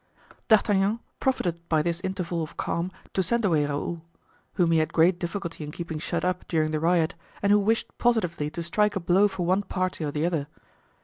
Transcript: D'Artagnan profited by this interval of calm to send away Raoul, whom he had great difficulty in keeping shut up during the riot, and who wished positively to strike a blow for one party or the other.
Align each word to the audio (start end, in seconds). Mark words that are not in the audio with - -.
D'Artagnan 0.47 0.99
profited 1.19 1.69
by 1.69 1.83
this 1.83 2.01
interval 2.01 2.41
of 2.41 2.57
calm 2.57 2.91
to 3.13 3.21
send 3.21 3.45
away 3.45 3.67
Raoul, 3.67 4.01
whom 4.53 4.71
he 4.71 4.79
had 4.79 4.91
great 4.93 5.19
difficulty 5.19 5.63
in 5.63 5.69
keeping 5.69 5.99
shut 5.99 6.25
up 6.25 6.43
during 6.47 6.71
the 6.71 6.79
riot, 6.79 7.13
and 7.43 7.51
who 7.51 7.59
wished 7.59 7.95
positively 7.99 8.49
to 8.49 8.63
strike 8.63 8.95
a 8.95 8.99
blow 8.99 9.27
for 9.27 9.45
one 9.45 9.61
party 9.61 10.03
or 10.03 10.09
the 10.09 10.25
other. 10.25 10.47